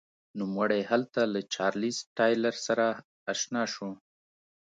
[0.39, 2.85] نوموړی هلته له چارلېز ټایلر سره
[3.31, 3.89] اشنا شو.